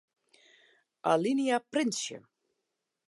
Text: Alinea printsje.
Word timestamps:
Alinea 1.11 1.59
printsje. 1.71 2.17